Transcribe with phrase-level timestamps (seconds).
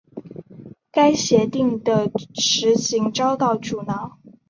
[0.91, 4.17] 该协定的实行遭到阻挠。